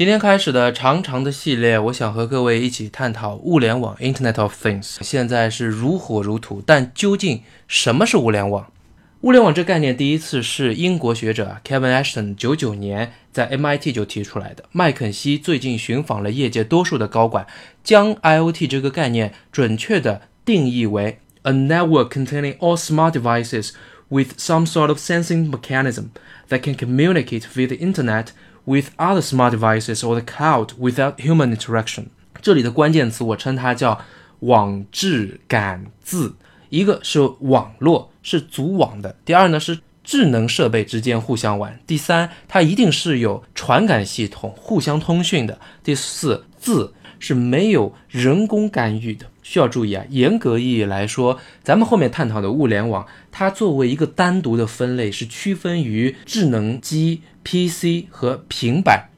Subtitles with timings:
[0.00, 4.96] 今天开始的长长的系列，我想和各位一起探讨物联网 （Internet of Things）。
[5.02, 8.72] 现在是如火如荼，但究竟什么是物联网？
[9.20, 14.64] 物联网这概念第一次是英国学者 Kevin Ashton 九九年在 MIT 就提出来的。
[14.72, 17.46] 麦肯锡最近寻访了业界多数的高管，
[17.84, 23.72] 将 IoT 这个概念准确地定义为 a network containing all smart devices
[24.08, 26.06] with some sort of sensing mechanism
[26.48, 28.28] that can communicate via the Internet
[28.70, 32.04] with other smart devices or the cloud without human interaction。
[32.40, 34.00] 这里的关键词我称它叫
[34.40, 36.36] 网质感字。
[36.68, 49.26] 一个是网络是组网的，第二呢是智能设备之间互相玩，第三它一定是有传感系统互相通讯的，第四字是没有人工干预的。
[49.44, 59.10] 需要注意啊，严格意义来说，咱们后面探讨的物联网，它作为一个单独的分类是区分于智能机、PC 和平板。